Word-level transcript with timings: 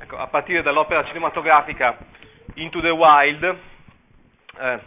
ecco, 0.00 0.18
a 0.18 0.26
partire 0.26 0.62
dall'opera 0.62 1.04
cinematografica 1.06 1.96
Into 2.54 2.80
the 2.80 2.90
Wild, 2.90 3.58
eh, 4.58 4.80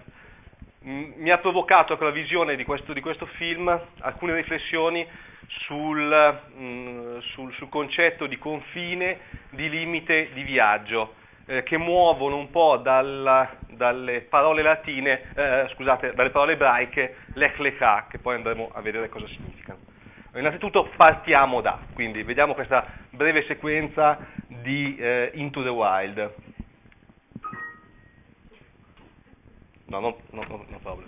mi 0.81 1.31
ha 1.31 1.39
provocato 1.39 1.98
con 1.98 2.07
la 2.07 2.13
visione 2.13 2.55
di 2.55 2.63
questo, 2.63 2.94
di 2.94 3.02
questo 3.02 3.26
film 3.26 3.68
alcune 4.00 4.36
riflessioni 4.36 5.07
sul, 5.48 6.39
mh, 6.55 7.20
sul, 7.20 7.54
sul, 7.54 7.70
concetto 7.70 8.27
di 8.27 8.38
confine, 8.38 9.20
di 9.50 9.68
limite, 9.68 10.30
di 10.34 10.43
viaggio, 10.43 11.16
eh, 11.48 11.64
che 11.64 11.77
muovono 11.77 12.38
un 12.38 12.52
po' 12.52 12.77
dalla, 12.77 13.55
dalle 13.68 14.21
parole 14.21 14.62
latine, 14.62 15.32
eh, 15.34 15.68
scusate, 15.73 16.13
dalle 16.13 16.30
parole 16.30 16.54
ebraiche, 16.54 17.18
lech 17.34 17.57
lecha, 17.57 18.05
che 18.07 18.20
poi 18.20 18.35
andremo 18.35 18.70
a 18.73 18.82
vedere 18.82 19.09
cosa 19.09 19.27
significano. 19.27 19.98
Innanzitutto 20.36 20.90
partiamo 20.96 21.62
da, 21.62 21.80
quindi 21.94 22.22
vediamo 22.24 22.54
questa 22.54 22.86
breve 23.10 23.44
sequenza 23.46 24.20
di 24.46 24.96
eh, 24.98 25.32
Into 25.34 25.64
the 25.64 25.70
Wild. 25.70 26.36
No, 29.86 30.00
no, 30.00 30.18
no, 30.30 30.66
no 30.68 30.80
problem. 30.80 31.08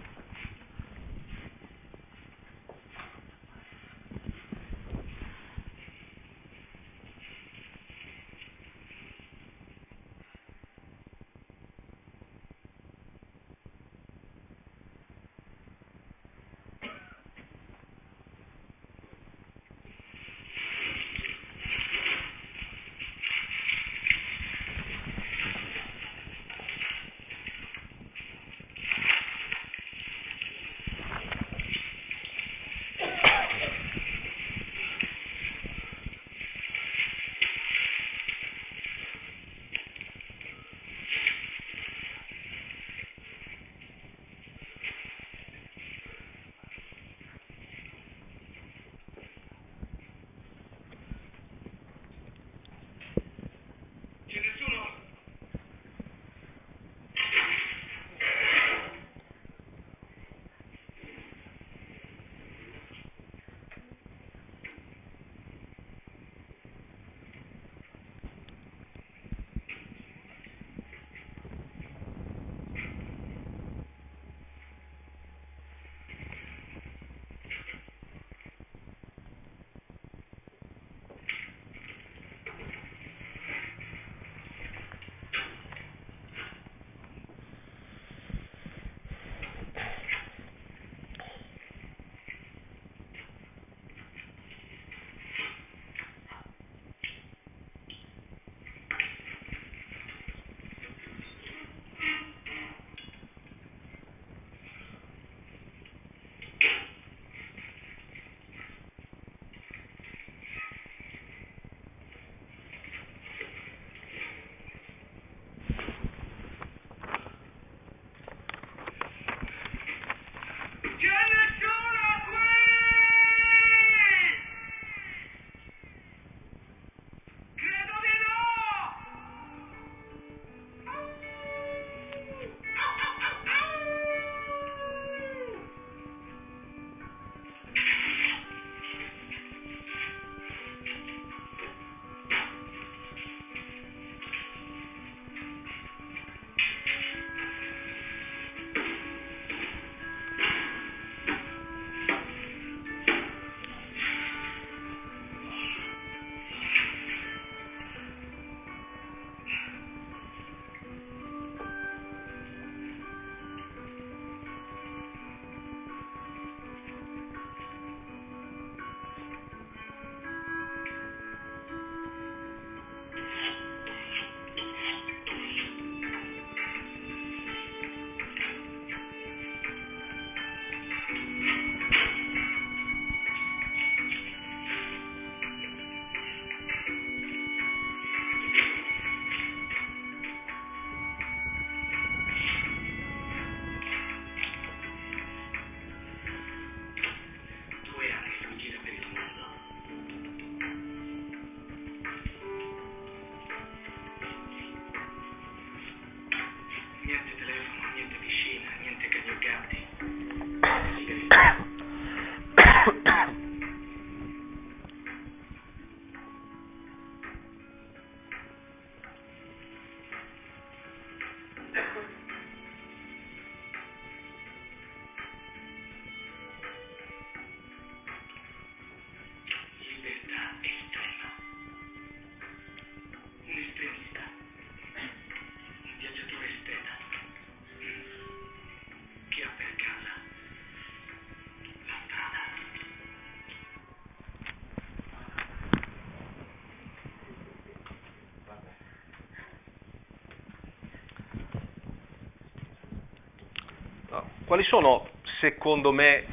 Quali 254.51 254.65
sono, 254.65 255.07
secondo 255.39 255.93
me, 255.93 256.25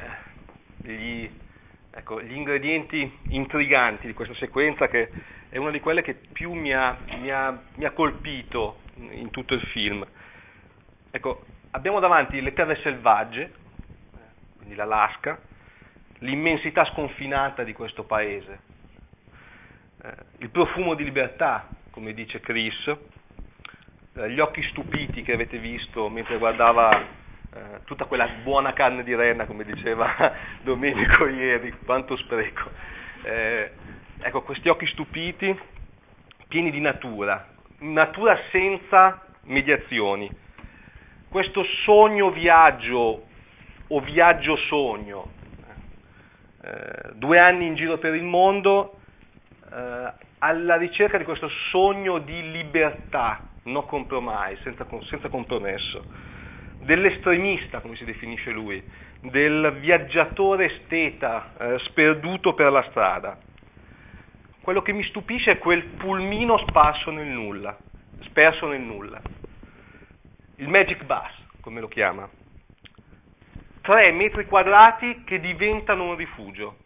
gli, 0.75 1.29
ecco, 1.89 2.21
gli 2.21 2.33
ingredienti 2.33 3.09
intriganti 3.29 4.07
di 4.07 4.13
questa 4.13 4.35
sequenza 4.35 4.89
che 4.89 5.09
è 5.47 5.55
una 5.55 5.71
di 5.71 5.79
quelle 5.79 6.01
che 6.01 6.15
più 6.33 6.51
mi 6.51 6.73
ha, 6.73 6.97
mi 7.17 7.31
ha, 7.31 7.57
mi 7.75 7.85
ha 7.85 7.91
colpito 7.91 8.79
in 8.95 9.29
tutto 9.29 9.53
il 9.53 9.61
film. 9.61 10.05
Ecco, 11.11 11.45
abbiamo 11.71 12.01
davanti 12.01 12.41
le 12.41 12.51
terre 12.51 12.77
selvagge, 12.81 13.53
quindi 14.57 14.75
l'Alaska, 14.75 15.39
l'immensità 16.17 16.83
sconfinata 16.91 17.63
di 17.63 17.71
questo 17.71 18.03
paese, 18.03 18.59
eh, 20.03 20.13
il 20.39 20.49
profumo 20.49 20.93
di 20.93 21.05
libertà, 21.05 21.69
come 21.89 22.13
dice 22.13 22.41
Chris, 22.41 22.97
eh, 24.15 24.29
gli 24.29 24.41
occhi 24.41 24.61
stupiti 24.63 25.21
che 25.21 25.31
avete 25.31 25.57
visto 25.57 26.09
mentre 26.09 26.37
guardava 26.37 27.27
eh, 27.53 27.79
tutta 27.85 28.05
quella 28.05 28.27
buona 28.43 28.73
carne 28.73 29.03
di 29.03 29.15
renna, 29.15 29.45
come 29.45 29.63
diceva 29.63 30.33
Domenico 30.61 31.27
ieri, 31.27 31.73
quanto 31.85 32.15
spreco. 32.17 32.69
Eh, 33.23 33.71
ecco, 34.19 34.41
questi 34.43 34.69
occhi 34.69 34.85
stupiti, 34.87 35.57
pieni 36.47 36.71
di 36.71 36.79
natura, 36.79 37.47
natura 37.79 38.37
senza 38.51 39.25
mediazioni. 39.43 40.29
Questo 41.27 41.63
sogno 41.85 42.31
viaggio 42.31 43.25
o 43.87 43.99
viaggio 44.01 44.55
sogno, 44.67 45.31
eh, 46.61 47.13
due 47.13 47.39
anni 47.39 47.65
in 47.65 47.75
giro 47.75 47.97
per 47.97 48.13
il 48.13 48.23
mondo, 48.23 48.99
eh, 49.71 50.13
alla 50.39 50.77
ricerca 50.77 51.17
di 51.17 51.23
questo 51.23 51.49
sogno 51.71 52.19
di 52.19 52.51
libertà, 52.51 53.39
no 53.63 53.83
compromise, 53.83 54.61
senza, 54.63 54.85
senza 55.09 55.29
compromesso, 55.29 56.03
dell'estremista, 56.81 57.79
come 57.79 57.95
si 57.95 58.05
definisce 58.05 58.51
lui, 58.51 58.81
del 59.21 59.77
viaggiatore 59.79 60.65
esteta 60.65 61.53
eh, 61.59 61.79
sperduto 61.79 62.53
per 62.53 62.71
la 62.71 62.83
strada. 62.89 63.37
Quello 64.61 64.81
che 64.81 64.93
mi 64.93 65.03
stupisce 65.03 65.51
è 65.51 65.57
quel 65.57 65.83
pulmino 65.83 66.57
sparso 66.67 67.11
nel 67.11 67.27
nulla, 67.27 67.77
sperso 68.21 68.67
nel 68.67 68.81
nulla. 68.81 69.21
Il 70.57 70.67
magic 70.67 71.03
bus, 71.03 71.31
come 71.61 71.79
lo 71.79 71.87
chiama. 71.87 72.29
Tre 73.81 74.11
metri 74.11 74.45
quadrati 74.45 75.23
che 75.23 75.39
diventano 75.39 76.09
un 76.09 76.15
rifugio. 76.15 76.77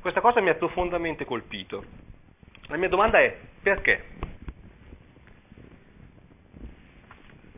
Questa 0.00 0.20
cosa 0.20 0.40
mi 0.40 0.48
ha 0.48 0.54
profondamente 0.54 1.24
colpito. 1.24 1.84
La 2.66 2.76
mia 2.76 2.88
domanda 2.88 3.20
è 3.20 3.36
perché? 3.62 4.04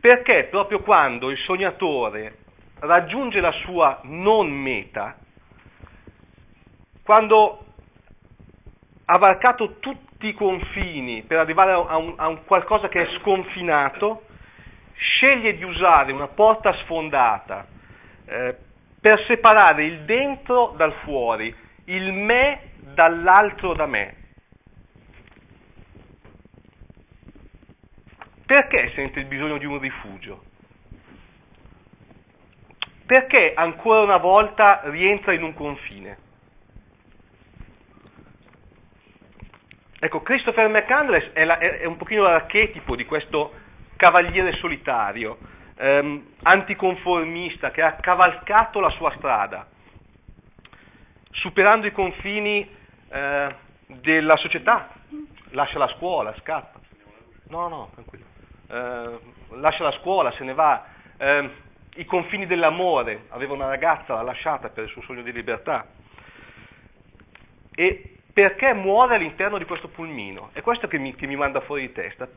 Perché 0.05 0.49
proprio 0.51 0.81
quando 0.81 1.31
il 1.31 1.37
sognatore 1.39 2.35
raggiunge 2.81 3.39
la 3.39 3.51
sua 3.63 4.01
non 4.03 4.51
meta, 4.51 5.15
quando 7.03 7.59
ha 9.05 9.17
varcato 9.17 9.79
tutti 9.79 10.27
i 10.27 10.33
confini 10.35 11.23
per 11.23 11.39
arrivare 11.39 11.71
a 11.71 11.97
un, 11.97 12.13
a 12.17 12.27
un 12.27 12.43
qualcosa 12.43 12.87
che 12.87 13.01
è 13.01 13.17
sconfinato, 13.17 14.25
sceglie 14.93 15.55
di 15.55 15.63
usare 15.63 16.11
una 16.11 16.27
porta 16.27 16.71
sfondata 16.83 17.65
eh, 18.27 18.55
per 19.01 19.23
separare 19.25 19.85
il 19.85 20.01
dentro 20.01 20.75
dal 20.77 20.93
fuori, 21.03 21.51
il 21.85 22.13
me 22.13 22.73
dall'altro 22.93 23.73
da 23.73 23.87
me. 23.87 24.24
Perché 28.45 28.91
sente 28.93 29.19
il 29.19 29.25
bisogno 29.25 29.57
di 29.57 29.65
un 29.65 29.79
rifugio? 29.79 30.43
Perché 33.05 33.53
ancora 33.55 34.01
una 34.01 34.17
volta 34.17 34.81
rientra 34.85 35.33
in 35.33 35.43
un 35.43 35.53
confine? 35.53 36.17
Ecco, 39.99 40.21
Christopher 40.21 40.67
McCandless 40.69 41.31
è, 41.31 41.43
la, 41.45 41.57
è, 41.57 41.85
un 41.85 41.97
pochino 41.97 42.23
l'archetipo 42.23 42.95
di 42.95 43.05
questo 43.05 43.53
cavaliere 43.95 44.53
solitario, 44.57 45.37
ehm, 45.77 46.33
anticonformista, 46.43 47.71
che 47.71 47.81
ha 47.81 47.93
cavalcato 47.93 48.79
la 48.79 48.89
sua 48.89 49.11
strada, 49.17 49.67
superando 51.31 51.87
i 51.87 51.91
confini 51.91 52.69
eh, 53.09 53.55
della 53.87 54.35
società, 54.37 54.89
lascia 55.51 55.79
la 55.79 55.87
scuola, 55.95 56.35
scappa. 56.39 56.79
No, 57.47 57.67
no, 57.67 57.89
tranquillo. 57.93 58.24
Eh, 58.67 59.19
lascia 59.49 59.83
la 59.83 59.91
scuola, 59.99 60.31
se 60.31 60.43
ne 60.43 60.53
va. 60.53 60.85
Eh, 61.17 61.49
I 61.95 62.05
confini 62.05 62.45
dell'amore, 62.45 63.25
aveva 63.29 63.53
una 63.53 63.67
ragazza, 63.67 64.15
l'ha 64.15 64.21
lasciata 64.21 64.69
per 64.69 64.83
il 64.83 64.89
suo 64.89 65.01
sogno 65.03 65.21
di 65.21 65.31
libertà. 65.31 65.87
E 67.73 68.17
perché 68.33 68.73
muore 68.73 69.15
all'interno 69.15 69.57
di 69.57 69.65
questo 69.65 69.87
pulmino? 69.87 70.49
È 70.51 70.61
questo 70.61 70.87
che 70.87 70.97
mi, 70.97 71.15
che 71.15 71.25
mi 71.25 71.35
manda 71.35 71.61
fuori 71.61 71.81
di 71.81 71.93
testa. 71.93 72.27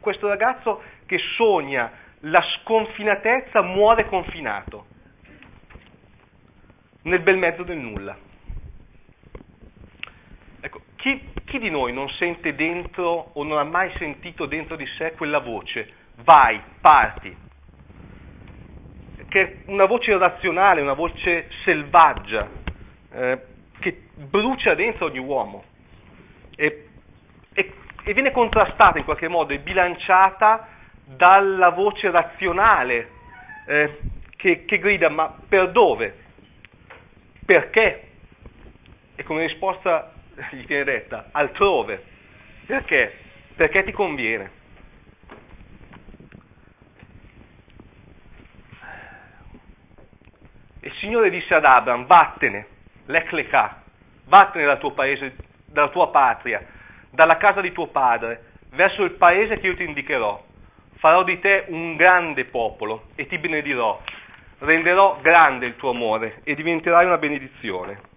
Questo 0.00 0.26
ragazzo 0.26 0.82
che 1.06 1.18
sogna 1.36 1.90
la 2.20 2.42
sconfinatezza 2.42 3.62
muore 3.62 4.06
confinato, 4.06 4.86
nel 7.02 7.20
bel 7.20 7.36
mezzo 7.36 7.62
del 7.62 7.78
nulla. 7.78 8.16
Ecco, 10.60 10.80
chi, 11.56 11.58
di 11.58 11.70
noi 11.70 11.92
non 11.92 12.08
sente 12.10 12.54
dentro 12.54 13.30
o 13.32 13.42
non 13.42 13.58
ha 13.58 13.64
mai 13.64 13.90
sentito 13.96 14.46
dentro 14.46 14.76
di 14.76 14.86
sé 14.98 15.12
quella 15.12 15.38
voce? 15.38 15.90
Vai, 16.22 16.60
parti. 16.80 17.36
Che 19.28 19.40
è 19.40 19.56
una 19.66 19.86
voce 19.86 20.16
razionale, 20.16 20.80
una 20.80 20.92
voce 20.92 21.48
selvaggia. 21.64 22.48
Eh, 23.12 23.40
che 23.78 24.02
brucia 24.14 24.74
dentro 24.74 25.06
ogni 25.06 25.18
uomo 25.18 25.64
e, 26.56 26.88
e, 27.52 27.72
e 28.04 28.12
viene 28.14 28.32
contrastata 28.32 28.98
in 28.98 29.04
qualche 29.04 29.28
modo 29.28 29.52
e 29.52 29.58
bilanciata 29.58 30.68
dalla 31.04 31.68
voce 31.70 32.10
razionale 32.10 33.10
eh, 33.66 33.98
che, 34.36 34.64
che, 34.64 34.78
grida 34.78 35.10
ma 35.10 35.34
per 35.46 35.72
dove? 35.72 36.24
Perché? 37.44 38.08
E 39.14 39.22
come 39.24 39.46
risposta 39.46 40.15
gli 40.50 40.66
viene 40.66 40.84
detta 40.84 41.28
altrove. 41.32 42.02
Perché? 42.66 43.18
Perché 43.54 43.84
ti 43.84 43.92
conviene. 43.92 44.50
Il 50.80 50.92
Signore 50.98 51.30
disse 51.30 51.54
ad 51.54 51.64
Abram, 51.64 52.06
vattene, 52.06 52.66
l'Ecleca, 53.06 53.82
vattene 54.26 54.64
dal 54.64 54.78
tuo 54.78 54.92
paese, 54.92 55.34
dalla 55.66 55.88
tua 55.88 56.10
patria, 56.10 56.64
dalla 57.10 57.38
casa 57.38 57.60
di 57.60 57.72
tuo 57.72 57.88
padre, 57.88 58.44
verso 58.70 59.02
il 59.02 59.12
paese 59.12 59.58
che 59.58 59.66
io 59.66 59.76
ti 59.76 59.84
indicherò. 59.84 60.44
Farò 60.98 61.24
di 61.24 61.38
te 61.40 61.64
un 61.68 61.96
grande 61.96 62.44
popolo 62.44 63.08
e 63.16 63.26
ti 63.26 63.38
benedirò. 63.38 64.00
Renderò 64.58 65.18
grande 65.20 65.66
il 65.66 65.76
tuo 65.76 65.90
amore 65.90 66.40
e 66.44 66.54
diventerai 66.54 67.04
una 67.04 67.18
benedizione. 67.18 68.14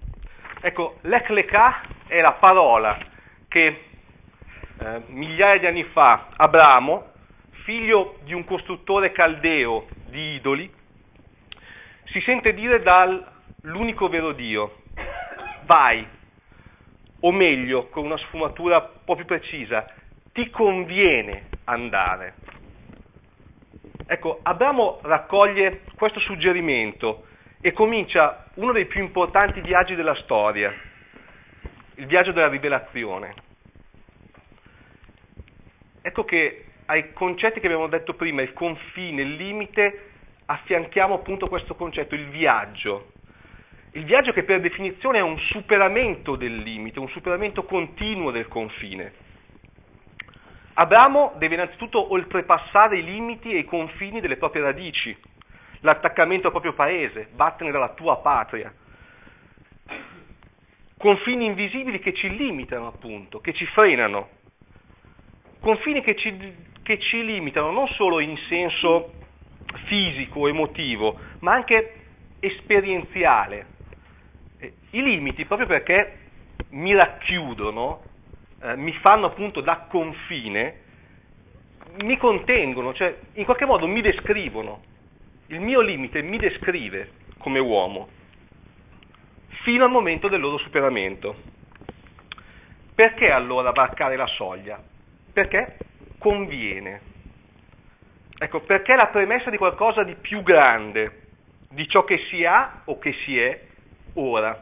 Ecco, 0.62 0.98
l'Ecleca 1.04 1.82
è 2.06 2.20
la 2.20 2.34
parola 2.34 2.98
che 3.48 3.66
eh, 4.78 5.02
migliaia 5.08 5.58
di 5.58 5.68
anni 5.68 5.86
fa 5.86 6.32
Abramo, 6.36 7.14
figlio 7.64 8.18
di 8.24 8.34
un 8.34 8.44
costruttore 8.44 9.14
caldeo 9.14 9.86
di 10.08 10.36
idoli, 10.36 10.70
si 12.06 12.20
sente 12.22 12.54
dire 12.54 12.82
dall'unico 12.82 14.10
vero 14.10 14.34
Dio, 14.34 14.82
vai, 15.64 16.06
o 17.22 17.32
meglio, 17.32 17.88
con 17.88 18.04
una 18.04 18.18
sfumatura 18.18 18.80
un 18.80 19.04
po' 19.06 19.16
più 19.16 19.26
precisa, 19.26 19.88
ti 20.34 20.50
conviene 20.50 21.48
andare. 21.66 22.34
Ecco, 24.08 24.40
Abramo 24.44 25.00
raccoglie 25.04 25.84
questo 25.96 26.20
suggerimento 26.20 27.28
e 27.62 27.72
comincia 27.74 28.46
uno 28.56 28.72
dei 28.72 28.86
più 28.86 29.02
importanti 29.02 29.62
viaggi 29.62 29.96
della 29.96 30.16
storia, 30.24 30.74
il 31.96 32.06
viaggio 32.06 32.32
della 32.32 32.48
rivelazione. 32.48 33.34
Ecco 36.02 36.24
che 36.24 36.66
ai 36.86 37.12
concetti 37.14 37.60
che 37.60 37.68
abbiamo 37.68 37.88
detto 37.88 38.14
prima, 38.14 38.42
il 38.42 38.54
confine, 38.54 39.22
il 39.22 39.36
limite, 39.36 40.12
affianchiamo 40.46 41.16
appunto 41.16 41.48
questo 41.48 41.76
concetto, 41.76 42.16
il 42.16 42.30
viaggio. 42.30 43.12
Il 43.92 44.06
viaggio 44.06 44.32
che 44.32 44.44
per 44.44 44.62
definizione 44.62 45.18
è 45.18 45.22
un 45.22 45.38
superamento 45.52 46.36
del 46.36 46.58
limite, 46.58 47.00
un 47.00 47.10
superamento 47.10 47.64
continuo 47.64 48.32
del 48.32 48.48
confine. 48.48 49.14
Abramo 50.76 51.34
deve 51.38 51.56
innanzitutto 51.56 52.14
oltrepassare 52.14 53.00
i 53.00 53.04
limiti 53.04 53.52
e 53.52 53.60
i 53.60 53.66
confini 53.66 54.22
delle 54.22 54.38
proprie 54.38 54.62
radici, 54.62 55.16
l'attaccamento 55.82 56.48
al 56.48 56.52
proprio 56.52 56.74
paese, 56.74 57.30
vattene 57.34 57.72
dalla 57.72 57.90
tua 57.90 58.18
patria. 58.18 58.74
Confini 60.98 61.46
invisibili 61.46 62.00
che 62.00 62.14
ci 62.14 62.36
limitano 62.36 62.88
appunto, 62.88 63.40
che 63.40 63.54
ci 63.54 63.66
frenano. 63.68 64.30
Confini 65.62 66.02
che 66.02 66.16
ci, 66.16 66.56
che 66.84 67.00
ci 67.00 67.24
limitano 67.24 67.72
non 67.72 67.88
solo 67.90 68.20
in 68.20 68.38
senso 68.48 69.14
fisico, 69.86 70.48
emotivo, 70.48 71.18
ma 71.40 71.54
anche 71.54 71.94
esperienziale 72.40 73.78
I 74.92 75.02
limiti, 75.02 75.46
proprio 75.46 75.68
perché 75.68 76.18
mi 76.72 76.94
racchiudono, 76.94 78.02
eh, 78.62 78.76
mi 78.76 78.92
fanno 78.94 79.28
appunto 79.28 79.62
da 79.62 79.86
confine, 79.90 80.82
mi 82.04 82.18
contengono, 82.18 82.94
cioè 82.94 83.16
in 83.34 83.46
qualche 83.46 83.66
modo 83.66 83.88
mi 83.88 84.02
descrivono. 84.02 84.82
Il 85.52 85.62
mio 85.62 85.82
limite 85.82 86.22
mi 86.22 86.38
descrive 86.38 87.10
come 87.40 87.58
uomo, 87.58 88.08
fino 89.64 89.84
al 89.84 89.90
momento 89.90 90.28
del 90.28 90.40
loro 90.40 90.60
superamento. 90.60 91.36
Perché 92.94 93.32
allora 93.32 93.72
varcare 93.72 94.16
la 94.16 94.28
soglia? 94.28 94.80
Perché 95.34 95.78
conviene. 96.20 97.02
Ecco, 98.38 98.60
perché 98.62 98.96
la 98.96 99.08
premessa 99.08 99.50
di 99.50 99.58
qualcosa 99.58 100.04
di 100.04 100.14
più 100.14 100.44
grande, 100.44 101.22
di 101.72 101.88
ciò 101.88 102.04
che 102.04 102.20
si 102.30 102.46
ha 102.46 102.84
o 102.86 103.00
che 103.00 103.14
si 103.26 103.40
è 103.40 103.60
ora. 104.14 104.62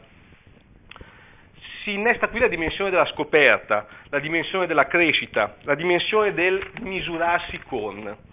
Si 1.82 1.92
innesta 1.92 2.28
qui 2.28 2.38
la 2.38 2.48
dimensione 2.48 2.88
della 2.88 3.10
scoperta, 3.12 3.86
la 4.08 4.20
dimensione 4.20 4.66
della 4.66 4.86
crescita, 4.86 5.56
la 5.64 5.74
dimensione 5.74 6.32
del 6.32 6.66
misurarsi 6.80 7.58
con. 7.58 8.27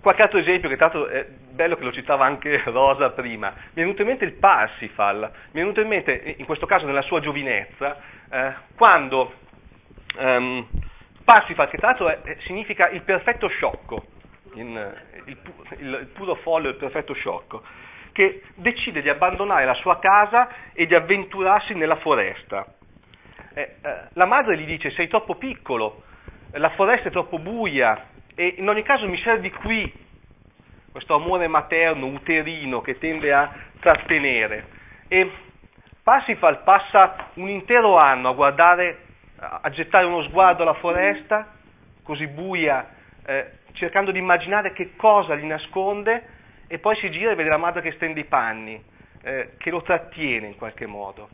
Qualche 0.00 0.22
altro 0.22 0.38
esempio, 0.38 0.68
che 0.68 0.76
tra 0.76 0.86
l'altro 0.86 1.08
è 1.08 1.26
bello 1.26 1.76
che 1.76 1.82
lo 1.82 1.92
citava 1.92 2.24
anche 2.24 2.62
Rosa 2.70 3.10
prima, 3.10 3.48
mi 3.50 3.82
è 3.82 3.84
venuto 3.84 4.02
in 4.02 4.08
mente 4.08 4.24
il 4.24 4.34
Parsifal, 4.34 5.18
mi 5.18 5.60
è 5.60 5.62
venuto 5.62 5.80
in 5.80 5.88
mente, 5.88 6.34
in 6.36 6.44
questo 6.44 6.66
caso 6.66 6.86
nella 6.86 7.02
sua 7.02 7.20
giovinezza, 7.20 7.96
eh, 8.30 8.54
quando 8.76 9.32
um, 10.18 10.66
Parsifal, 11.24 11.68
che 11.68 11.78
tra 11.78 11.88
l'altro 11.88 12.16
significa 12.46 12.88
il 12.88 13.02
perfetto 13.02 13.48
sciocco, 13.48 14.04
in, 14.54 14.94
il, 15.26 15.36
il, 15.78 15.98
il 16.00 16.06
puro 16.14 16.36
folle, 16.36 16.68
il 16.68 16.76
perfetto 16.76 17.12
sciocco, 17.14 17.62
che 18.12 18.42
decide 18.54 19.02
di 19.02 19.08
abbandonare 19.08 19.64
la 19.64 19.74
sua 19.74 19.98
casa 19.98 20.48
e 20.72 20.86
di 20.86 20.94
avventurarsi 20.94 21.74
nella 21.74 21.96
foresta. 21.96 22.66
Eh, 23.52 23.60
eh, 23.82 23.98
la 24.12 24.26
madre 24.26 24.56
gli 24.56 24.64
dice 24.64 24.90
sei 24.92 25.08
troppo 25.08 25.34
piccolo, 25.34 26.02
la 26.52 26.70
foresta 26.70 27.08
è 27.08 27.10
troppo 27.12 27.38
buia 27.38 28.16
e 28.40 28.54
in 28.58 28.68
ogni 28.68 28.84
caso 28.84 29.08
mi 29.08 29.20
servi 29.22 29.50
qui, 29.50 29.92
questo 30.92 31.12
amore 31.16 31.48
materno, 31.48 32.06
uterino 32.06 32.80
che 32.80 32.96
tende 32.96 33.32
a 33.32 33.52
trattenere. 33.80 34.64
E 35.08 35.28
Parsifal 36.04 36.62
passa 36.62 37.30
un 37.34 37.48
intero 37.48 37.96
anno 37.96 38.28
a 38.28 38.34
guardare, 38.34 38.98
a 39.40 39.68
gettare 39.70 40.06
uno 40.06 40.22
sguardo 40.22 40.62
alla 40.62 40.74
foresta, 40.74 41.52
così 42.04 42.28
buia, 42.28 42.88
eh, 43.26 43.50
cercando 43.72 44.12
di 44.12 44.20
immaginare 44.20 44.72
che 44.72 44.94
cosa 44.94 45.34
gli 45.34 45.44
nasconde 45.44 46.22
e 46.68 46.78
poi 46.78 46.94
si 46.98 47.10
gira 47.10 47.32
e 47.32 47.34
vede 47.34 47.48
la 47.48 47.56
madre 47.56 47.82
che 47.82 47.90
stende 47.94 48.20
i 48.20 48.24
panni, 48.24 48.80
eh, 49.20 49.54
che 49.58 49.70
lo 49.70 49.82
trattiene 49.82 50.46
in 50.46 50.54
qualche 50.54 50.86
modo. 50.86 51.28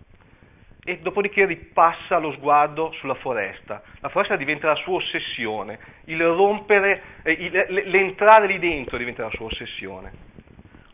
E 0.86 0.98
dopodiché 0.98 1.46
ripassa 1.46 2.18
lo 2.18 2.32
sguardo 2.32 2.92
sulla 2.98 3.14
foresta. 3.14 3.82
La 4.00 4.10
foresta 4.10 4.36
diventa 4.36 4.66
la 4.66 4.74
sua 4.74 4.96
ossessione, 4.96 5.78
il 6.06 6.22
rompere, 6.22 7.02
eh, 7.22 7.32
il, 7.32 7.66
l'entrare 7.86 8.46
lì 8.46 8.58
dentro 8.58 8.98
diventa 8.98 9.22
la 9.22 9.30
sua 9.30 9.46
ossessione. 9.46 10.12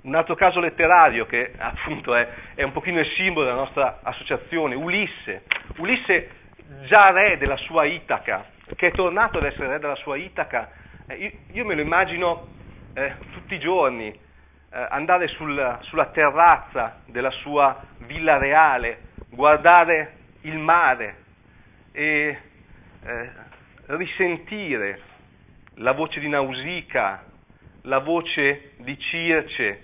Un 0.03 0.15
altro 0.15 0.37
caso 0.37 0.61
letterario 0.61 1.27
che 1.27 1.53
appunto 1.59 2.15
è, 2.15 2.29
è 2.55 2.63
un 2.63 2.71
pochino 2.73 3.01
il 3.01 3.07
simbolo 3.17 3.47
della 3.47 3.59
nostra 3.59 3.99
associazione, 4.03 4.77
Ulisse. 4.77 5.43
Ulisse 5.79 6.31
già 6.87 7.11
re 7.11 7.37
della 7.37 7.57
sua 7.57 7.85
Itaca, 7.85 8.47
che 8.77 8.89
è 8.89 8.93
tornato 8.93 9.39
ad 9.39 9.45
essere 9.45 9.67
re 9.67 9.79
della 9.81 9.97
sua 9.97 10.17
Itaca, 10.17 10.71
eh, 11.09 11.15
io, 11.17 11.31
io, 11.53 11.65
me 11.65 11.75
lo 11.75 11.81
immagino 11.81 12.47
eh, 12.95 13.15
tutti 13.33 13.55
i 13.55 13.59
giorni, 13.59 14.09
eh, 14.09 14.87
andare 14.91 15.27
sul, 15.27 15.79
sulla 15.83 16.07
terrazza 16.07 17.01
della 17.07 17.31
sua 17.31 17.77
villa 17.99 18.39
reale, 18.39 19.09
guardare 19.31 20.17
il 20.43 20.59
mare 20.59 21.17
e 21.93 22.39
eh, 23.03 23.31
risentire 23.87 25.01
la 25.75 25.93
voce 25.93 26.21
di 26.21 26.29
Nausica, 26.29 27.25
la 27.83 27.99
voce 27.99 28.73
di 28.79 28.99
Circe. 28.99 29.81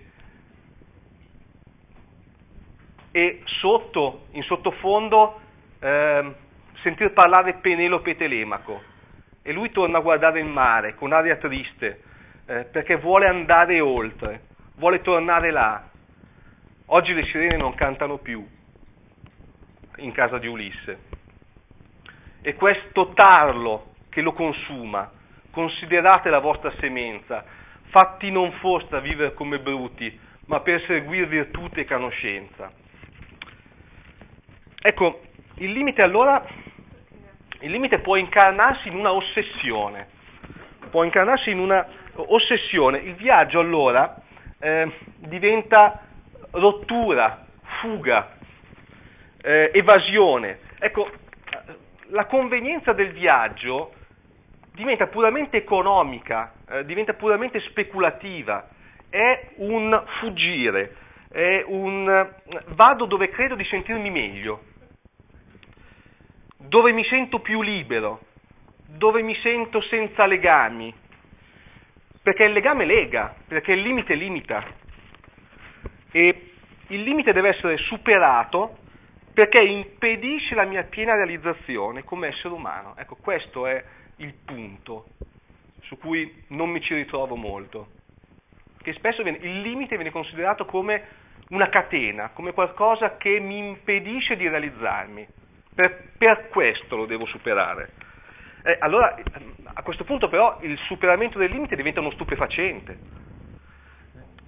E 3.12 3.40
sotto, 3.44 4.26
in 4.32 4.42
sottofondo, 4.42 5.40
eh, 5.78 6.34
sentir 6.82 7.12
parlare 7.12 7.54
Penelope 7.54 8.10
e 8.10 8.16
Telemaco. 8.16 8.82
E 9.42 9.52
lui 9.52 9.70
torna 9.70 9.98
a 9.98 10.02
guardare 10.02 10.40
il 10.40 10.46
mare 10.46 10.94
con 10.96 11.12
aria 11.12 11.36
triste 11.36 12.02
eh, 12.46 12.64
perché 12.64 12.96
vuole 12.96 13.26
andare 13.26 13.80
oltre, 13.80 14.42
vuole 14.74 15.00
tornare 15.00 15.50
là. 15.50 15.88
Oggi 16.86 17.14
le 17.14 17.24
sirene 17.26 17.56
non 17.56 17.74
cantano 17.74 18.18
più 18.18 18.46
in 19.96 20.12
casa 20.12 20.38
di 20.38 20.46
Ulisse. 20.46 20.98
E 22.42 22.54
questo 22.54 23.12
tarlo 23.14 23.94
che 24.10 24.20
lo 24.20 24.32
consuma, 24.32 25.10
considerate 25.50 26.30
la 26.30 26.38
vostra 26.38 26.72
semenza, 26.78 27.44
fatti 27.88 28.30
non 28.30 28.52
foste 28.52 28.96
a 28.96 29.00
vivere 29.00 29.34
come 29.34 29.58
bruti, 29.58 30.18
ma 30.46 30.60
per 30.60 30.82
seguire 30.86 31.26
virtù 31.26 31.68
e 31.74 31.84
conoscenza. 31.84 32.70
Ecco, 34.80 35.20
il 35.56 35.72
limite 35.72 36.02
allora 36.02 36.44
il 37.60 37.70
limite 37.70 38.00
può 38.00 38.16
incarnarsi 38.16 38.88
in 38.88 38.96
una 38.96 39.12
ossessione, 39.12 40.08
può 40.90 41.04
incarnarsi 41.04 41.50
in 41.50 41.58
una 41.58 41.86
ossessione. 42.14 42.98
Il 42.98 43.14
viaggio 43.14 43.60
allora 43.60 44.14
eh, 44.58 44.90
diventa 45.16 46.02
rottura, 46.50 47.46
fuga, 47.80 48.36
eh, 49.46 49.70
evasione. 49.72 50.58
Ecco, 50.80 51.08
la 52.08 52.26
convenienza 52.26 52.92
del 52.92 53.12
viaggio 53.12 53.92
diventa 54.72 55.06
puramente 55.06 55.56
economica, 55.56 56.52
eh, 56.68 56.84
diventa 56.84 57.14
puramente 57.14 57.60
speculativa, 57.60 58.68
è 59.08 59.50
un 59.58 60.02
fuggire, 60.18 60.96
è 61.30 61.62
un 61.64 62.28
vado 62.74 63.04
dove 63.06 63.28
credo 63.28 63.54
di 63.54 63.64
sentirmi 63.64 64.10
meglio 64.10 64.74
dove 66.68 66.90
mi 66.90 67.04
sento 67.04 67.38
più 67.38 67.62
libero, 67.62 68.20
dove 68.86 69.22
mi 69.22 69.36
sento 69.36 69.80
senza 69.82 70.26
legami, 70.26 70.92
perché 72.20 72.42
il 72.42 72.52
legame 72.52 72.84
lega, 72.84 73.36
perché 73.46 73.72
il 73.72 73.82
limite 73.82 74.14
limita 74.14 74.64
e 76.10 76.50
il 76.88 77.02
limite 77.02 77.32
deve 77.32 77.50
essere 77.50 77.76
superato 77.76 78.78
perché 79.37 79.61
impedisce 79.61 80.55
la 80.55 80.64
mia 80.64 80.85
piena 80.85 81.14
realizzazione 81.14 82.05
come 82.05 82.28
essere 82.28 82.55
umano. 82.55 82.95
Ecco, 82.97 83.16
questo 83.16 83.66
è 83.66 83.85
il 84.16 84.33
punto 84.33 85.09
su 85.83 85.99
cui 85.99 86.45
non 86.49 86.71
mi 86.71 86.81
ci 86.81 86.95
ritrovo 86.95 87.37
molto, 87.37 87.88
che 88.81 88.95
spesso 88.95 89.23
viene, 89.23 89.37
il 89.43 89.61
limite 89.61 89.97
viene 89.97 90.11
considerato 90.11 90.64
come 90.64 91.02
una 91.50 91.69
catena, 91.69 92.31
come 92.31 92.55
qualcosa 92.55 93.19
che 93.19 93.38
mi 93.38 93.59
impedisce 93.59 94.37
di 94.37 94.49
realizzarmi. 94.49 95.26
Per, 95.75 96.12
per 96.16 96.49
questo 96.49 96.97
lo 96.97 97.05
devo 97.05 97.26
superare. 97.26 97.90
Eh, 98.64 98.78
allora, 98.81 99.14
a 99.75 99.83
questo 99.83 100.05
punto 100.05 100.31
però 100.31 100.57
il 100.62 100.78
superamento 100.87 101.37
del 101.37 101.50
limite 101.50 101.76
diventa 101.76 102.00
uno 102.00 102.12
stupefacente, 102.12 102.99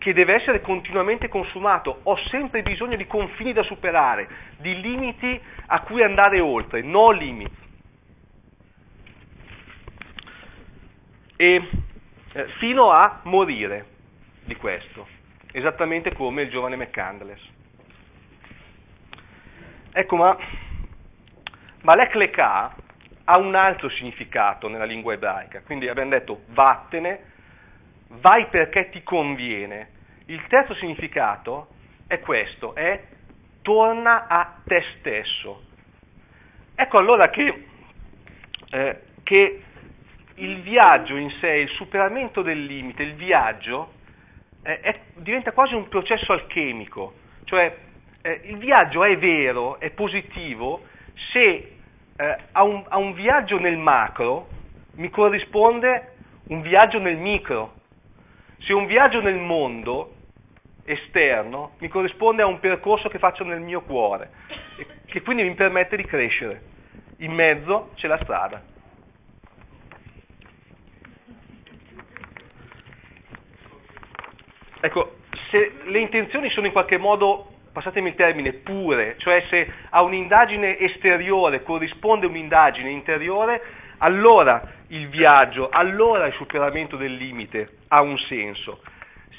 che 0.08 0.14
deve 0.14 0.36
essere 0.36 0.62
continuamente 0.62 1.28
consumato. 1.28 2.00
Ho 2.04 2.16
sempre 2.30 2.62
bisogno 2.62 2.96
di 2.96 3.06
confini 3.06 3.52
da 3.52 3.62
superare, 3.62 4.26
di 4.56 4.80
limiti 4.80 5.38
a 5.66 5.80
cui 5.82 6.02
andare 6.02 6.40
oltre, 6.40 6.80
no 6.80 7.10
limiti. 7.10 7.66
E 11.36 11.68
eh, 12.32 12.46
fino 12.56 12.90
a 12.90 13.20
morire 13.24 13.84
di 14.44 14.56
questo, 14.56 15.06
esattamente 15.52 16.14
come 16.14 16.40
il 16.40 16.48
giovane 16.48 16.76
McCandless. 16.76 17.42
Ecco, 19.92 20.16
ma 20.16 20.38
ma 21.82 21.94
l'ekleka 21.94 22.74
ha 23.24 23.36
un 23.36 23.54
altro 23.54 23.90
significato 23.90 24.68
nella 24.68 24.84
lingua 24.86 25.12
ebraica, 25.12 25.60
quindi 25.60 25.86
abbiamo 25.86 26.10
detto 26.10 26.44
vattene, 26.46 27.20
vai 28.20 28.46
perché 28.46 28.88
ti 28.88 29.02
conviene. 29.02 29.96
Il 30.30 30.44
terzo 30.46 30.74
significato 30.74 31.68
è 32.06 32.20
questo, 32.20 32.74
è 32.74 33.02
torna 33.62 34.26
a 34.26 34.56
te 34.62 34.84
stesso. 34.98 35.62
Ecco 36.74 36.98
allora 36.98 37.30
che, 37.30 37.64
eh, 38.70 39.00
che 39.22 39.62
il 40.34 40.60
viaggio 40.60 41.16
in 41.16 41.30
sé, 41.40 41.48
il 41.48 41.70
superamento 41.70 42.42
del 42.42 42.62
limite, 42.62 43.04
il 43.04 43.14
viaggio, 43.14 43.92
eh, 44.64 44.80
è, 44.80 45.00
diventa 45.14 45.52
quasi 45.52 45.72
un 45.72 45.88
processo 45.88 46.34
alchemico, 46.34 47.14
cioè 47.44 47.74
eh, 48.20 48.40
il 48.44 48.58
viaggio 48.58 49.04
è 49.04 49.16
vero, 49.16 49.80
è 49.80 49.88
positivo, 49.92 50.82
se 51.32 51.76
eh, 52.16 52.36
a, 52.52 52.62
un, 52.64 52.84
a 52.86 52.98
un 52.98 53.14
viaggio 53.14 53.58
nel 53.58 53.78
macro 53.78 54.48
mi 54.96 55.08
corrisponde 55.08 56.16
un 56.48 56.60
viaggio 56.60 56.98
nel 56.98 57.16
micro. 57.16 57.76
Se 58.58 58.74
un 58.74 58.84
viaggio 58.84 59.22
nel 59.22 59.36
mondo 59.36 60.16
esterno 60.88 61.72
mi 61.78 61.88
corrisponde 61.88 62.42
a 62.42 62.46
un 62.46 62.60
percorso 62.60 63.08
che 63.08 63.18
faccio 63.18 63.44
nel 63.44 63.60
mio 63.60 63.82
cuore, 63.82 64.30
che 65.06 65.22
quindi 65.22 65.42
mi 65.42 65.54
permette 65.54 65.96
di 65.96 66.04
crescere. 66.04 66.62
In 67.18 67.32
mezzo 67.32 67.90
c'è 67.94 68.06
la 68.06 68.18
strada. 68.22 68.62
Ecco, 74.80 75.16
se 75.50 75.72
le 75.84 75.98
intenzioni 75.98 76.48
sono 76.50 76.66
in 76.66 76.72
qualche 76.72 76.98
modo, 76.98 77.50
passatemi 77.72 78.10
il 78.10 78.14
termine, 78.14 78.52
pure, 78.52 79.16
cioè 79.18 79.44
se 79.50 79.70
a 79.90 80.02
un'indagine 80.02 80.78
esteriore 80.78 81.62
corrisponde 81.62 82.26
un'indagine 82.26 82.88
interiore, 82.88 83.60
allora 83.98 84.62
il 84.88 85.08
viaggio, 85.08 85.68
allora 85.68 86.26
il 86.26 86.32
superamento 86.34 86.96
del 86.96 87.14
limite 87.14 87.78
ha 87.88 88.00
un 88.00 88.16
senso. 88.18 88.80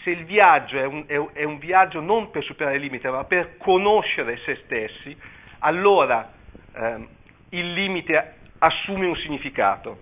Se 0.03 0.11
il 0.11 0.23
viaggio 0.25 0.77
è 0.77 0.85
un, 0.85 1.03
è, 1.07 1.17
è 1.33 1.43
un 1.43 1.57
viaggio 1.57 1.99
non 1.99 2.31
per 2.31 2.43
superare 2.43 2.75
il 2.75 2.81
limite, 2.81 3.09
ma 3.09 3.25
per 3.25 3.57
conoscere 3.57 4.37
se 4.45 4.55
stessi, 4.63 5.15
allora 5.59 6.31
eh, 6.73 7.07
il 7.49 7.73
limite 7.73 8.35
assume 8.59 9.07
un 9.07 9.15
significato. 9.17 9.97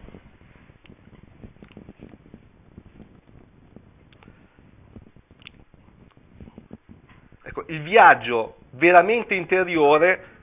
Ecco, 7.44 7.64
il 7.68 7.82
viaggio 7.82 8.58
veramente 8.72 9.34
interiore 9.34 10.36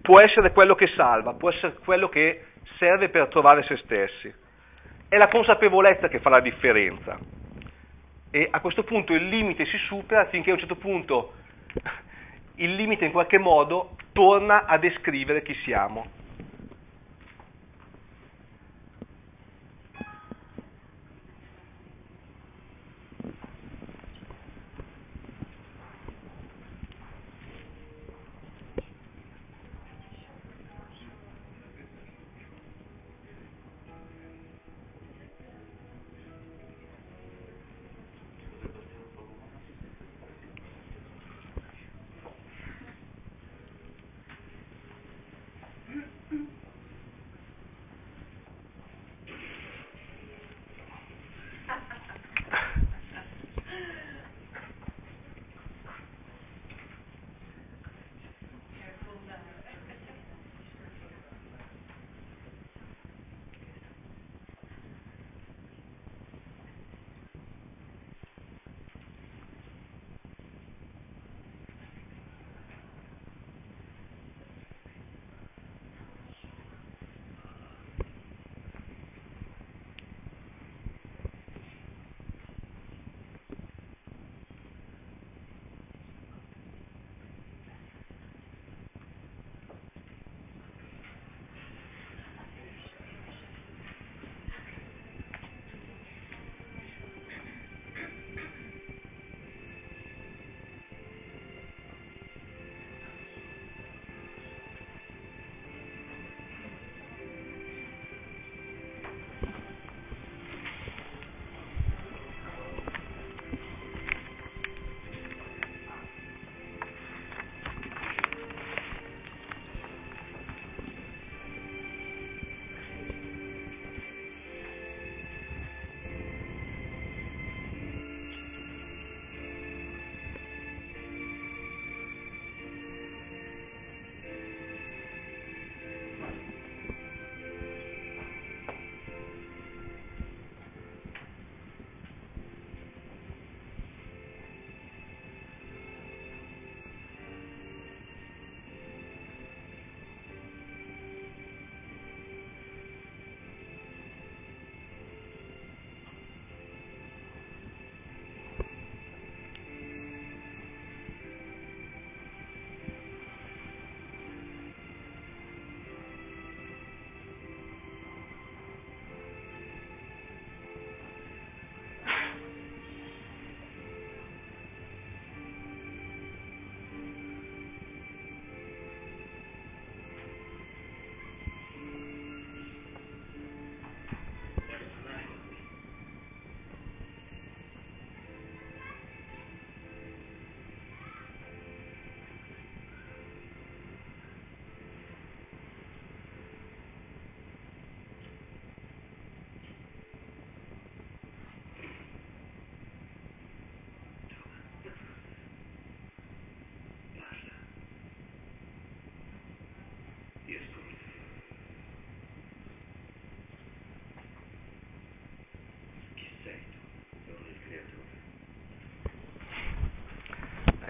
può 0.00 0.20
essere 0.20 0.52
quello 0.52 0.74
che 0.74 0.86
salva, 0.94 1.34
può 1.34 1.50
essere 1.50 1.74
quello 1.84 2.08
che 2.08 2.44
serve 2.78 3.08
per 3.08 3.28
trovare 3.28 3.62
se 3.64 3.76
stessi. 3.78 4.32
È 5.08 5.16
la 5.16 5.28
consapevolezza 5.28 6.08
che 6.08 6.20
fa 6.20 6.30
la 6.30 6.40
differenza. 6.40 7.35
E 8.30 8.48
a 8.50 8.60
questo 8.60 8.82
punto 8.82 9.12
il 9.12 9.28
limite 9.28 9.66
si 9.66 9.76
supera 9.78 10.26
finché 10.26 10.50
a 10.50 10.54
un 10.54 10.58
certo 10.58 10.76
punto 10.76 11.34
il 12.56 12.74
limite 12.74 13.04
in 13.04 13.12
qualche 13.12 13.38
modo 13.38 13.96
torna 14.12 14.66
a 14.66 14.78
descrivere 14.78 15.42
chi 15.42 15.54
siamo. 15.64 16.15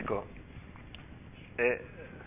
Ecco, 0.06 0.24
eh, 1.56 1.80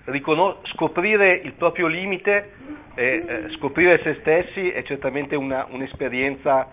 riconos- 0.05 0.57
scoprire 0.73 1.35
il 1.35 1.53
proprio 1.53 1.87
limite 1.87 2.51
e 2.95 3.23
eh, 3.25 3.49
scoprire 3.55 4.01
se 4.03 4.15
stessi 4.19 4.69
è 4.69 4.83
certamente 4.83 5.37
una, 5.37 5.65
un'esperienza 5.69 6.67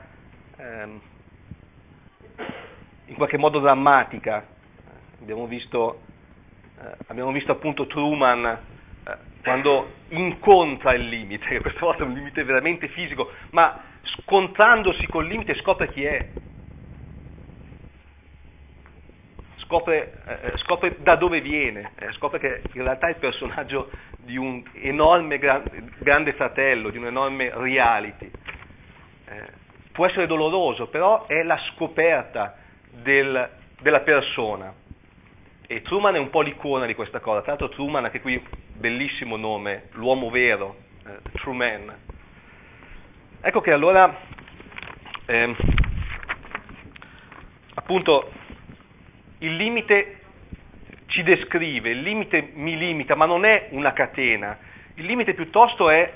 ehm, 0.57 1.01
in 3.05 3.14
qualche 3.14 3.38
modo 3.38 3.61
drammatica. 3.61 4.45
Abbiamo 5.21 5.47
visto, 5.47 6.01
eh, 6.81 6.97
abbiamo 7.07 7.31
visto 7.31 7.53
appunto 7.53 7.87
Truman 7.87 8.45
eh, 9.05 9.16
quando 9.42 9.90
incontra 10.09 10.92
il 10.95 11.07
limite, 11.07 11.61
questa 11.62 11.81
volta 11.81 12.03
è 12.03 12.07
un 12.07 12.14
limite 12.14 12.42
veramente 12.42 12.88
fisico, 12.88 13.31
ma 13.51 13.81
scontrandosi 14.23 15.07
col 15.07 15.29
limite 15.29 15.55
scopre 15.55 15.88
chi 15.90 16.03
è, 16.03 16.31
scopre, 19.66 20.12
eh, 20.26 20.52
scopre 20.59 20.96
da 21.00 21.16
dove 21.16 21.40
viene, 21.40 21.92
eh, 21.98 22.12
scopre 22.12 22.38
che 22.38 22.62
in 22.72 22.83
realtà 22.83 23.09
è 23.09 23.11
il 23.11 23.16
personaggio 23.16 23.90
di 24.18 24.37
un 24.37 24.62
enorme 24.74 25.38
gran, 25.38 25.62
grande 25.98 26.33
fratello, 26.33 26.90
di 26.90 26.98
un 26.98 27.07
enorme 27.07 27.50
reality. 27.52 28.31
Eh, 29.29 29.64
può 29.92 30.07
essere 30.07 30.26
doloroso, 30.26 30.87
però 30.87 31.26
è 31.26 31.42
la 31.42 31.59
scoperta 31.72 32.57
del, 32.90 33.50
della 33.81 34.00
persona. 34.00 34.72
E 35.68 35.83
Truman 35.83 36.14
è 36.14 36.18
un 36.18 36.31
po' 36.31 36.42
l'icona 36.42 36.87
di 36.87 36.94
questa 36.94 37.18
cosa. 37.18 37.40
Tra 37.40 37.50
l'altro 37.50 37.68
Truman, 37.70 38.05
anche 38.05 38.20
qui 38.20 38.40
bellissimo 38.72 39.37
nome, 39.37 39.88
l'uomo 39.92 40.31
vero, 40.31 40.76
eh, 41.05 41.18
Truman. 41.33 41.92
Ecco 43.40 43.61
che 43.61 43.72
allora, 43.72 44.16
eh, 45.26 45.57
appunto, 47.74 48.31
il 49.47 49.57
limite 49.57 50.17
ci 51.07 51.23
descrive, 51.23 51.91
il 51.91 52.01
limite 52.01 52.51
mi 52.55 52.77
limita, 52.77 53.15
ma 53.15 53.27
non 53.27 53.45
è 53.45 53.69
una 53.71 53.93
catena. 53.93 54.59
Il 54.95 55.07
limite 55.07 55.35
piuttosto 55.35 55.89
è 55.89 56.13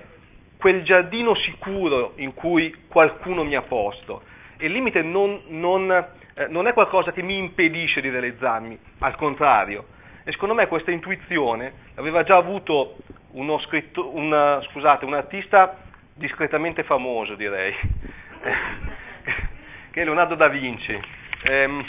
quel 0.59 0.83
giardino 0.83 1.35
sicuro 1.37 2.13
in 2.17 2.35
cui 2.35 2.85
qualcuno 2.89 3.45
mi 3.45 3.55
ha 3.55 3.63
posto. 3.63 4.23
E 4.59 4.67
il 4.67 4.73
limite 4.73 5.03
non, 5.03 5.43
non, 5.47 5.91
eh, 5.91 6.49
non 6.49 6.67
è 6.67 6.73
qualcosa 6.73 7.13
che 7.13 7.23
mi 7.23 7.39
impedisce 7.39 8.01
di 8.01 8.11
realizzarmi, 8.11 8.79
al 8.99 9.17
contrario. 9.17 9.87
E 10.25 10.33
secondo 10.33 10.55
me 10.55 10.67
questa 10.67 10.91
intuizione 10.91 11.73
aveva 11.95 12.25
già 12.25 12.37
avuto 12.37 12.97
scritto, 13.67 14.15
una, 14.15 14.61
scusate, 14.71 15.05
un 15.05 15.15
artista 15.15 15.79
discretamente 16.15 16.83
famoso, 16.83 17.37
direi, 17.37 17.73
che 19.91 20.01
è 20.01 20.05
Leonardo 20.05 20.35
da 20.35 20.49
Vinci. 20.49 21.01
Eh, 21.43 21.85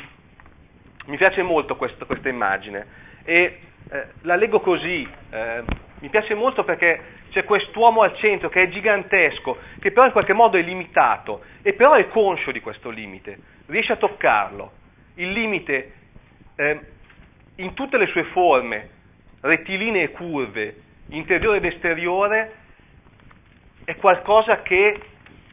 mi 1.05 1.17
piace 1.17 1.41
molto 1.41 1.75
questo, 1.75 2.05
questa 2.05 2.29
immagine 2.29 2.85
e 3.23 3.59
eh, 3.89 4.07
la 4.21 4.35
leggo 4.35 4.59
così, 4.59 5.07
eh, 5.29 5.63
mi 5.99 6.09
piace 6.09 6.33
molto 6.33 6.63
perché 6.63 7.19
c'è 7.31 7.43
quest'uomo 7.43 8.01
al 8.01 8.15
centro 8.17 8.49
che 8.49 8.63
è 8.63 8.69
gigantesco, 8.69 9.57
che 9.79 9.91
però 9.91 10.05
in 10.05 10.11
qualche 10.11 10.33
modo 10.33 10.57
è 10.57 10.61
limitato, 10.61 11.43
e 11.61 11.73
però 11.73 11.93
è 11.93 12.07
conscio 12.09 12.51
di 12.51 12.59
questo 12.59 12.89
limite, 12.89 13.37
riesce 13.67 13.93
a 13.93 13.97
toccarlo. 13.97 14.71
Il 15.15 15.31
limite 15.31 15.93
eh, 16.55 16.79
in 17.55 17.73
tutte 17.73 17.97
le 17.97 18.07
sue 18.07 18.23
forme, 18.25 18.89
rettilinee 19.41 20.03
e 20.03 20.11
curve, 20.11 20.75
interiore 21.09 21.57
ed 21.57 21.65
esteriore, 21.65 22.55
è 23.85 23.95
qualcosa 23.95 24.61
che 24.61 24.99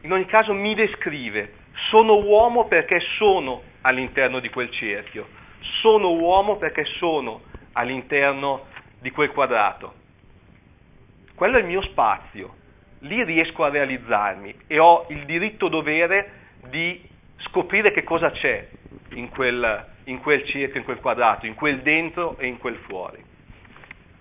in 0.01 0.11
ogni 0.11 0.25
caso 0.25 0.53
mi 0.53 0.73
descrive. 0.75 1.53
Sono 1.89 2.15
uomo 2.17 2.65
perché 2.67 2.99
sono 3.17 3.63
all'interno 3.81 4.39
di 4.39 4.49
quel 4.49 4.69
cerchio, 4.71 5.27
sono 5.81 6.13
uomo 6.13 6.57
perché 6.57 6.85
sono 6.97 7.41
all'interno 7.73 8.65
di 8.99 9.11
quel 9.11 9.31
quadrato 9.31 9.99
quello 11.39 11.55
è 11.55 11.61
il 11.61 11.67
mio 11.67 11.81
spazio, 11.83 12.53
lì 12.99 13.23
riesco 13.23 13.63
a 13.63 13.69
realizzarmi 13.69 14.53
e 14.67 14.77
ho 14.77 15.05
il 15.07 15.23
diritto 15.23 15.69
dovere 15.69 16.31
di 16.67 17.01
scoprire 17.37 17.93
che 17.93 18.03
cosa 18.03 18.29
c'è 18.31 18.67
in 19.11 19.29
quel, 19.29 19.85
in 20.03 20.19
quel 20.19 20.43
circo, 20.43 20.77
in 20.77 20.83
quel 20.83 20.99
quadrato, 20.99 21.45
in 21.45 21.55
quel 21.55 21.79
dentro 21.79 22.37
e 22.39 22.47
in 22.47 22.57
quel 22.57 22.75
fuori. 22.85 23.23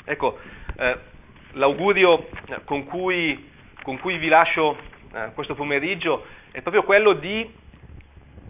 Ecco, 0.05 0.39
eh, 0.77 0.97
l'augurio 1.55 2.29
con 2.65 2.85
cui, 2.85 3.51
con 3.83 3.99
cui, 3.99 4.17
vi 4.19 4.29
lascio 4.29 4.79
eh, 5.13 5.33
questo 5.35 5.57
pomeriggio 5.57 6.25
è 6.53 6.61
proprio 6.61 6.85
quello 6.85 7.15
di 7.15 7.53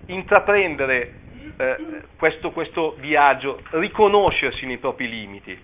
intraprendere 0.08 1.14
eh, 1.56 1.76
questo, 2.16 2.50
questo, 2.50 2.96
viaggio, 2.98 3.62
riconoscersi 3.70 4.66
nei 4.66 4.78
propri 4.78 5.08
limiti, 5.08 5.58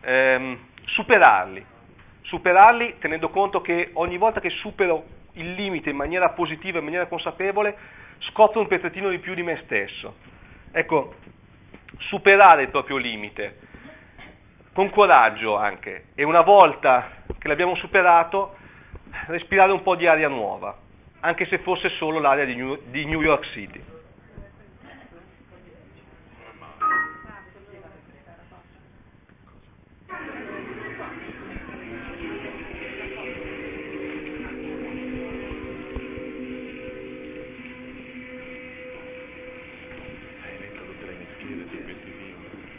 ehm, 0.00 0.58
superarli 0.84 1.74
superarli 2.26 2.96
tenendo 2.98 3.28
conto 3.28 3.60
che 3.60 3.90
ogni 3.94 4.18
volta 4.18 4.40
che 4.40 4.50
supero 4.50 5.04
il 5.34 5.52
limite 5.52 5.90
in 5.90 5.96
maniera 5.96 6.30
positiva, 6.30 6.78
in 6.78 6.84
maniera 6.84 7.06
consapevole, 7.06 7.76
scopro 8.30 8.60
un 8.60 8.66
pezzettino 8.66 9.08
di 9.08 9.18
più 9.18 9.34
di 9.34 9.42
me 9.42 9.60
stesso. 9.64 10.16
Ecco, 10.72 11.14
superare 11.98 12.62
il 12.62 12.68
proprio 12.68 12.96
limite, 12.96 13.58
con 14.72 14.90
coraggio 14.90 15.56
anche, 15.56 16.06
e 16.14 16.24
una 16.24 16.40
volta 16.40 17.22
che 17.38 17.48
l'abbiamo 17.48 17.76
superato, 17.76 18.56
respirare 19.26 19.72
un 19.72 19.82
po' 19.82 19.94
di 19.94 20.06
aria 20.06 20.28
nuova, 20.28 20.76
anche 21.20 21.46
se 21.46 21.58
fosse 21.58 21.90
solo 21.90 22.18
l'aria 22.18 22.44
di 22.44 22.54
New, 22.54 22.78
di 22.86 23.04
New 23.04 23.22
York 23.22 23.44
City. 23.52 23.80